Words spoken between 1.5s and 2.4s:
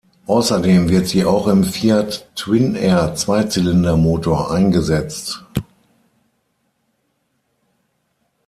Fiat